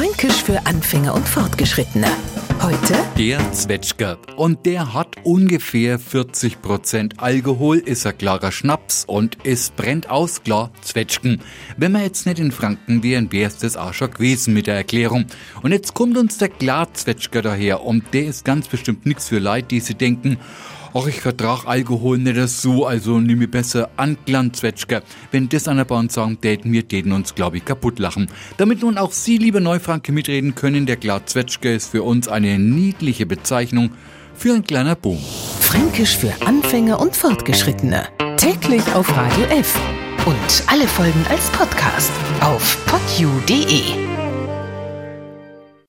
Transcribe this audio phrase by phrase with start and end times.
[0.00, 2.06] Fränkisch für Anfänger und Fortgeschrittene.
[2.62, 4.16] Heute Der Zwetschger.
[4.34, 10.70] Und der hat ungefähr 40% Alkohol, ist ein klarer Schnaps und es brennt aus, klar,
[10.80, 11.42] Zwetschgen.
[11.76, 15.26] Wenn wir jetzt nicht in Franken wären, wär's das auch schon gewesen mit der Erklärung.
[15.60, 19.68] Und jetzt kommt uns der Glarzwetschger daher und der ist ganz bestimmt nichts für Leute,
[19.68, 20.38] die sich denken,
[20.92, 25.02] Ach, ich vertrag Alkohol nicht so, also nimm mir besser an Glanzwetschger.
[25.30, 28.26] Wenn das einer bei uns sagen, täten wir täten uns, glaube ich, kaputt lachen.
[28.56, 33.24] Damit nun auch Sie, liebe Neufranke, mitreden können, der Glatzwetschger ist für uns eine niedliche
[33.24, 33.90] Bezeichnung
[34.34, 35.18] für ein kleiner Boom.
[35.60, 38.08] Fränkisch für Anfänger und Fortgeschrittene.
[38.36, 39.78] Täglich auf Radio F.
[40.26, 44.09] Und alle Folgen als Podcast auf podu.de.